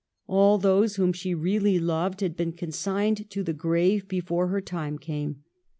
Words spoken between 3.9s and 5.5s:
before her time came.